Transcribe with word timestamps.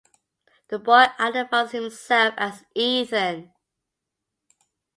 The 0.69 0.79
boy 0.79 1.05
identifies 1.19 1.73
himself 1.73 2.33
as 2.35 2.65
"Ethan". 2.73 3.51